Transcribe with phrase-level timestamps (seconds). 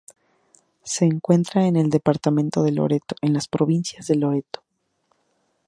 [0.83, 4.63] Se encuentra en el departamento de Loreto, en las provincia de Loreto.